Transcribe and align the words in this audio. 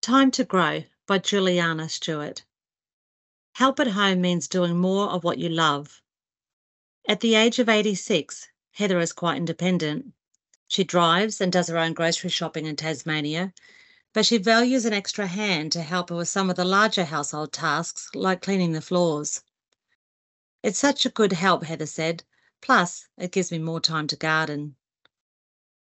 Time 0.00 0.30
to 0.30 0.44
Grow 0.44 0.84
by 1.06 1.18
Juliana 1.18 1.88
Stewart. 1.88 2.44
Help 3.54 3.80
at 3.80 3.88
home 3.88 4.20
means 4.20 4.46
doing 4.46 4.78
more 4.78 5.10
of 5.10 5.24
what 5.24 5.38
you 5.38 5.48
love. 5.48 6.00
At 7.08 7.20
the 7.20 7.34
age 7.34 7.58
of 7.58 7.68
86, 7.68 8.48
Heather 8.70 9.00
is 9.00 9.12
quite 9.12 9.36
independent. 9.36 10.14
She 10.68 10.84
drives 10.84 11.40
and 11.40 11.52
does 11.52 11.66
her 11.66 11.76
own 11.76 11.94
grocery 11.94 12.30
shopping 12.30 12.64
in 12.64 12.76
Tasmania, 12.76 13.52
but 14.12 14.24
she 14.24 14.38
values 14.38 14.84
an 14.84 14.92
extra 14.92 15.26
hand 15.26 15.72
to 15.72 15.82
help 15.82 16.10
her 16.10 16.16
with 16.16 16.28
some 16.28 16.48
of 16.48 16.56
the 16.56 16.64
larger 16.64 17.04
household 17.04 17.52
tasks 17.52 18.08
like 18.14 18.40
cleaning 18.40 18.72
the 18.72 18.80
floors. 18.80 19.42
It's 20.62 20.78
such 20.78 21.06
a 21.06 21.10
good 21.10 21.32
help, 21.32 21.64
Heather 21.64 21.86
said. 21.86 22.22
Plus, 22.60 23.08
it 23.18 23.32
gives 23.32 23.50
me 23.50 23.58
more 23.58 23.80
time 23.80 24.06
to 24.06 24.16
garden. 24.16 24.76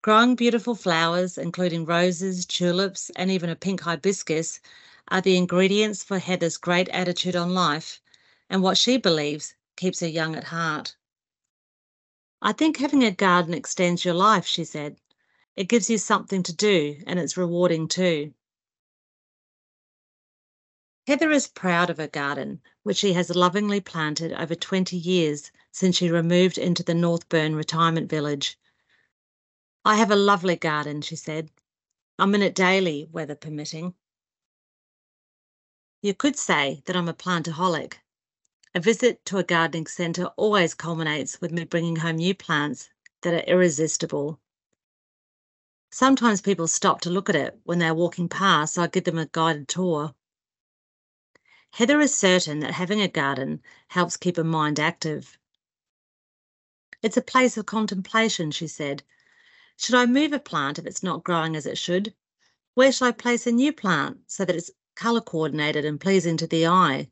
Growing 0.04 0.34
beautiful 0.34 0.74
flowers, 0.74 1.38
including 1.38 1.86
roses, 1.86 2.44
tulips, 2.44 3.10
and 3.16 3.30
even 3.30 3.48
a 3.48 3.56
pink 3.56 3.80
hibiscus, 3.80 4.60
are 5.08 5.22
the 5.22 5.38
ingredients 5.38 6.04
for 6.04 6.18
Heather's 6.18 6.58
great 6.58 6.90
attitude 6.90 7.34
on 7.34 7.54
life 7.54 8.02
and 8.50 8.62
what 8.62 8.76
she 8.76 8.98
believes 8.98 9.54
keeps 9.76 10.00
her 10.00 10.06
young 10.06 10.36
at 10.36 10.44
heart. 10.44 10.94
I 12.42 12.52
think 12.52 12.76
having 12.76 13.02
a 13.02 13.10
garden 13.10 13.54
extends 13.54 14.04
your 14.04 14.12
life, 14.12 14.44
she 14.44 14.62
said. 14.62 14.98
It 15.56 15.70
gives 15.70 15.88
you 15.88 15.96
something 15.96 16.42
to 16.42 16.52
do 16.52 17.02
and 17.06 17.18
it's 17.18 17.38
rewarding 17.38 17.88
too. 17.88 18.34
Heather 21.06 21.30
is 21.30 21.48
proud 21.48 21.88
of 21.88 21.96
her 21.96 22.08
garden, 22.08 22.60
which 22.82 22.98
she 22.98 23.14
has 23.14 23.34
lovingly 23.34 23.80
planted 23.80 24.34
over 24.34 24.54
20 24.54 24.98
years 24.98 25.50
since 25.72 25.96
she 25.96 26.10
removed 26.10 26.58
into 26.58 26.82
the 26.82 26.92
Northburn 26.92 27.56
retirement 27.56 28.10
village. 28.10 28.58
I 29.86 29.96
have 29.96 30.10
a 30.10 30.16
lovely 30.16 30.56
garden, 30.56 31.02
she 31.02 31.14
said. 31.14 31.50
I'm 32.18 32.34
in 32.34 32.40
it 32.40 32.54
daily, 32.54 33.06
weather 33.12 33.34
permitting. 33.34 33.94
You 36.00 36.14
could 36.14 36.38
say 36.38 36.82
that 36.86 36.96
I'm 36.96 37.08
a 37.08 37.12
plantaholic. 37.12 37.98
A 38.74 38.80
visit 38.80 39.24
to 39.26 39.36
a 39.36 39.42
gardening 39.42 39.86
centre 39.86 40.26
always 40.36 40.72
culminates 40.72 41.40
with 41.40 41.52
me 41.52 41.64
bringing 41.64 41.96
home 41.96 42.16
new 42.16 42.34
plants 42.34 42.88
that 43.20 43.34
are 43.34 43.50
irresistible. 43.50 44.40
Sometimes 45.90 46.40
people 46.40 46.66
stop 46.66 47.02
to 47.02 47.10
look 47.10 47.28
at 47.28 47.36
it 47.36 47.60
when 47.64 47.78
they're 47.78 47.94
walking 47.94 48.28
past, 48.28 48.74
so 48.74 48.82
I 48.82 48.86
give 48.86 49.04
them 49.04 49.18
a 49.18 49.26
guided 49.26 49.68
tour. 49.68 50.14
Heather 51.72 52.00
is 52.00 52.16
certain 52.16 52.60
that 52.60 52.72
having 52.72 53.00
a 53.02 53.08
garden 53.08 53.62
helps 53.88 54.16
keep 54.16 54.36
her 54.36 54.44
mind 54.44 54.80
active. 54.80 55.38
It's 57.02 57.18
a 57.18 57.22
place 57.22 57.56
of 57.58 57.66
contemplation, 57.66 58.50
she 58.50 58.66
said, 58.66 59.02
should 59.76 59.94
I 59.96 60.06
move 60.06 60.32
a 60.32 60.38
plant 60.38 60.78
if 60.78 60.86
it's 60.86 61.02
not 61.02 61.24
growing 61.24 61.56
as 61.56 61.66
it 61.66 61.76
should? 61.76 62.14
Where 62.74 62.92
should 62.92 63.06
I 63.06 63.12
place 63.12 63.46
a 63.46 63.52
new 63.52 63.72
plant 63.72 64.20
so 64.26 64.44
that 64.44 64.54
it's 64.54 64.70
colour 64.94 65.20
coordinated 65.20 65.84
and 65.84 66.00
pleasing 66.00 66.36
to 66.36 66.46
the 66.46 66.66
eye? 66.66 67.10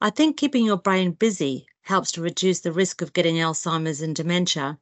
I 0.00 0.10
think 0.10 0.36
keeping 0.36 0.64
your 0.64 0.76
brain 0.76 1.12
busy 1.12 1.66
helps 1.82 2.12
to 2.12 2.22
reduce 2.22 2.60
the 2.60 2.72
risk 2.72 3.02
of 3.02 3.12
getting 3.12 3.36
Alzheimer's 3.36 4.00
and 4.00 4.16
dementia. 4.16 4.78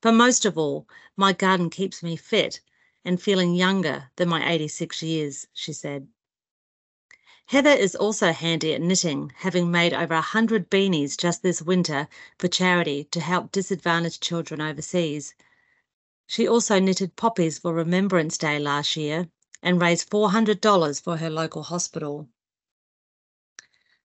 But 0.00 0.12
most 0.12 0.44
of 0.44 0.56
all, 0.56 0.88
my 1.16 1.32
garden 1.32 1.68
keeps 1.68 2.02
me 2.02 2.16
fit 2.16 2.60
and 3.04 3.20
feeling 3.20 3.54
younger 3.54 4.10
than 4.16 4.28
my 4.28 4.48
86 4.48 5.02
years, 5.02 5.46
she 5.52 5.72
said. 5.72 6.08
Heather 7.46 7.70
is 7.70 7.96
also 7.96 8.32
handy 8.32 8.72
at 8.74 8.80
knitting, 8.80 9.32
having 9.38 9.70
made 9.70 9.92
over 9.92 10.14
a 10.14 10.20
hundred 10.20 10.70
beanies 10.70 11.16
just 11.16 11.42
this 11.42 11.60
winter 11.60 12.06
for 12.38 12.48
charity 12.48 13.04
to 13.10 13.20
help 13.20 13.50
disadvantaged 13.50 14.22
children 14.22 14.60
overseas. 14.60 15.34
She 16.30 16.46
also 16.46 16.78
knitted 16.78 17.16
poppies 17.16 17.58
for 17.58 17.74
Remembrance 17.74 18.38
Day 18.38 18.60
last 18.60 18.94
year 18.94 19.28
and 19.64 19.82
raised 19.82 20.08
$400 20.10 21.02
for 21.02 21.16
her 21.16 21.28
local 21.28 21.64
hospital. 21.64 22.28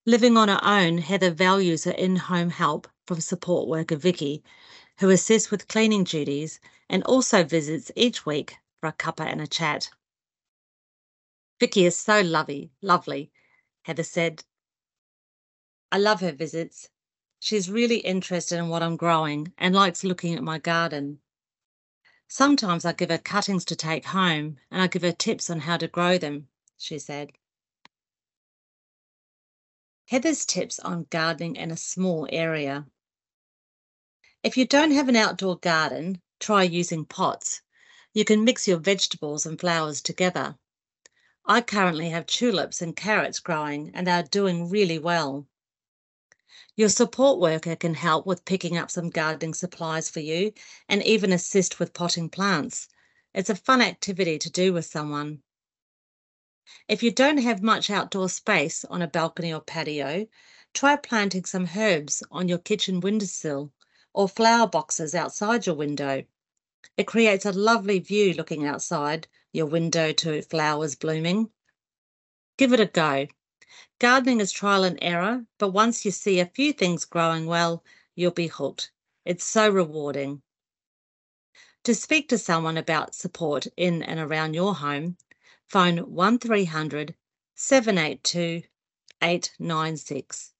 Living 0.07 0.35
on 0.35 0.47
her 0.47 0.59
own, 0.63 0.97
Heather 0.97 1.29
values 1.29 1.83
her 1.83 1.91
in 1.91 2.15
home 2.15 2.49
help 2.49 2.87
from 3.05 3.21
support 3.21 3.67
worker 3.67 3.95
Vicky, 3.95 4.43
who 4.97 5.11
assists 5.11 5.51
with 5.51 5.67
cleaning 5.67 6.03
duties 6.03 6.59
and 6.89 7.03
also 7.03 7.43
visits 7.43 7.91
each 7.95 8.25
week 8.25 8.57
for 8.79 8.87
a 8.87 8.93
cuppa 8.93 9.27
and 9.27 9.39
a 9.39 9.45
chat. 9.45 9.91
Vicky 11.59 11.85
is 11.85 11.95
so 11.95 12.21
lovely, 12.21 12.71
lovely, 12.81 13.29
Heather 13.83 14.01
said. 14.01 14.43
I 15.91 15.99
love 15.99 16.21
her 16.21 16.31
visits. 16.31 16.89
She's 17.39 17.69
really 17.69 17.97
interested 17.97 18.57
in 18.57 18.69
what 18.69 18.81
I'm 18.81 18.97
growing 18.97 19.53
and 19.59 19.75
likes 19.75 20.03
looking 20.03 20.33
at 20.33 20.41
my 20.41 20.57
garden. 20.57 21.19
Sometimes 22.27 22.85
I 22.85 22.93
give 22.93 23.09
her 23.09 23.17
cuttings 23.17 23.65
to 23.65 23.75
take 23.75 24.05
home 24.05 24.57
and 24.71 24.81
I 24.81 24.87
give 24.87 25.03
her 25.03 25.11
tips 25.11 25.49
on 25.49 25.61
how 25.61 25.77
to 25.77 25.87
grow 25.87 26.17
them, 26.17 26.47
she 26.77 26.99
said. 26.99 27.31
Heather's 30.07 30.45
tips 30.45 30.79
on 30.79 31.07
gardening 31.09 31.55
in 31.55 31.71
a 31.71 31.77
small 31.77 32.27
area. 32.31 32.85
If 34.43 34.57
you 34.57 34.65
don't 34.67 34.91
have 34.91 35.09
an 35.09 35.15
outdoor 35.15 35.57
garden, 35.57 36.21
try 36.39 36.63
using 36.63 37.05
pots. 37.05 37.61
You 38.13 38.25
can 38.25 38.43
mix 38.43 38.67
your 38.67 38.79
vegetables 38.79 39.45
and 39.45 39.59
flowers 39.59 40.01
together. 40.01 40.57
I 41.45 41.61
currently 41.61 42.09
have 42.09 42.25
tulips 42.25 42.81
and 42.81 42.95
carrots 42.95 43.39
growing 43.39 43.91
and 43.93 44.07
they 44.07 44.11
are 44.11 44.23
doing 44.23 44.69
really 44.69 44.99
well. 44.99 45.47
Your 46.77 46.89
support 46.89 47.39
worker 47.39 47.77
can 47.77 47.93
help 47.93 48.25
with 48.25 48.43
picking 48.43 48.77
up 48.77 48.91
some 48.91 49.09
gardening 49.09 49.53
supplies 49.53 50.09
for 50.09 50.19
you 50.19 50.51
and 50.89 51.01
even 51.03 51.31
assist 51.31 51.79
with 51.79 51.93
potting 51.93 52.27
plants. 52.29 52.89
It's 53.33 53.49
a 53.49 53.55
fun 53.55 53.81
activity 53.81 54.37
to 54.39 54.49
do 54.49 54.73
with 54.73 54.85
someone. 54.85 55.41
If 56.89 57.01
you 57.01 57.11
don't 57.11 57.37
have 57.37 57.61
much 57.61 57.89
outdoor 57.89 58.27
space 58.27 58.83
on 58.85 59.01
a 59.01 59.07
balcony 59.07 59.53
or 59.53 59.61
patio, 59.61 60.27
try 60.73 60.97
planting 60.97 61.45
some 61.45 61.69
herbs 61.77 62.23
on 62.29 62.49
your 62.49 62.57
kitchen 62.57 62.99
windowsill 62.99 63.71
or 64.13 64.27
flower 64.27 64.67
boxes 64.67 65.15
outside 65.15 65.65
your 65.65 65.75
window. 65.75 66.25
It 66.97 67.07
creates 67.07 67.45
a 67.45 67.53
lovely 67.53 67.99
view 67.99 68.33
looking 68.33 68.65
outside 68.65 69.27
your 69.53 69.67
window 69.67 70.11
to 70.11 70.41
flowers 70.41 70.95
blooming. 70.95 71.51
Give 72.57 72.73
it 72.73 72.81
a 72.81 72.85
go. 72.85 73.27
Gardening 73.99 74.39
is 74.39 74.51
trial 74.51 74.83
and 74.83 74.97
error, 75.01 75.45
but 75.57 75.69
once 75.69 76.05
you 76.05 76.11
see 76.11 76.39
a 76.39 76.45
few 76.45 76.71
things 76.71 77.05
growing 77.05 77.45
well, 77.45 77.83
you'll 78.15 78.31
be 78.31 78.47
hooked. 78.47 78.91
It's 79.25 79.43
so 79.43 79.69
rewarding. 79.69 80.41
To 81.83 81.93
speak 81.93 82.29
to 82.29 82.37
someone 82.37 82.77
about 82.77 83.13
support 83.13 83.67
in 83.77 84.01
and 84.01 84.19
around 84.19 84.53
your 84.53 84.75
home, 84.75 85.17
phone 85.67 85.97
1300 85.97 87.15
782 87.53 88.63
896. 89.21 90.54